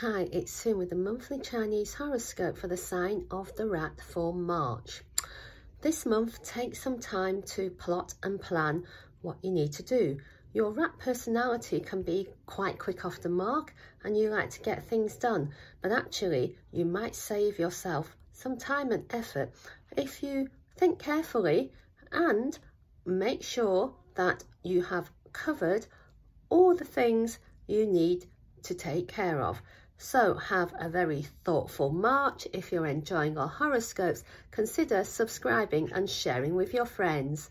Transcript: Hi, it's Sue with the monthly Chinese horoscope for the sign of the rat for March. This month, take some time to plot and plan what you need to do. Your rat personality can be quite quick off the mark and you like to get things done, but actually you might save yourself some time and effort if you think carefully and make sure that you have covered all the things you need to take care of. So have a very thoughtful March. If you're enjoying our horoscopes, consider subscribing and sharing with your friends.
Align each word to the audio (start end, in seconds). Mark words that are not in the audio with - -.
Hi, 0.00 0.28
it's 0.30 0.52
Sue 0.52 0.76
with 0.76 0.90
the 0.90 0.94
monthly 0.94 1.38
Chinese 1.38 1.94
horoscope 1.94 2.58
for 2.58 2.68
the 2.68 2.76
sign 2.76 3.24
of 3.30 3.56
the 3.56 3.66
rat 3.66 3.98
for 3.98 4.34
March. 4.34 5.02
This 5.80 6.04
month, 6.04 6.44
take 6.44 6.76
some 6.76 6.98
time 6.98 7.40
to 7.54 7.70
plot 7.70 8.12
and 8.22 8.38
plan 8.38 8.84
what 9.22 9.38
you 9.42 9.50
need 9.50 9.72
to 9.72 9.82
do. 9.82 10.18
Your 10.52 10.70
rat 10.70 10.98
personality 10.98 11.80
can 11.80 12.02
be 12.02 12.28
quite 12.44 12.78
quick 12.78 13.06
off 13.06 13.22
the 13.22 13.30
mark 13.30 13.74
and 14.04 14.14
you 14.18 14.28
like 14.28 14.50
to 14.50 14.60
get 14.60 14.84
things 14.84 15.16
done, 15.16 15.52
but 15.80 15.92
actually 15.92 16.58
you 16.72 16.84
might 16.84 17.14
save 17.14 17.58
yourself 17.58 18.14
some 18.32 18.58
time 18.58 18.92
and 18.92 19.10
effort 19.14 19.50
if 19.96 20.22
you 20.22 20.50
think 20.76 20.98
carefully 20.98 21.72
and 22.12 22.58
make 23.06 23.42
sure 23.42 23.94
that 24.14 24.44
you 24.62 24.82
have 24.82 25.10
covered 25.32 25.86
all 26.50 26.74
the 26.74 26.84
things 26.84 27.38
you 27.66 27.86
need 27.86 28.26
to 28.64 28.74
take 28.74 29.08
care 29.08 29.40
of. 29.40 29.62
So 29.98 30.34
have 30.34 30.74
a 30.78 30.90
very 30.90 31.22
thoughtful 31.44 31.90
March. 31.90 32.46
If 32.52 32.70
you're 32.70 32.86
enjoying 32.86 33.38
our 33.38 33.48
horoscopes, 33.48 34.24
consider 34.50 35.04
subscribing 35.04 35.90
and 35.92 36.08
sharing 36.08 36.54
with 36.54 36.74
your 36.74 36.84
friends. 36.84 37.48